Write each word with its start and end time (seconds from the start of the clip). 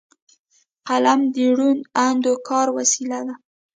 قلم 0.87 1.21
د 1.33 1.37
روڼ 1.57 1.77
اندو 2.05 2.33
کار 2.47 2.67
وسیله 2.77 3.19
ده 3.27 3.35